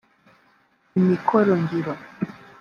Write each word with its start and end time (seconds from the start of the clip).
imikorongiro 0.99 1.91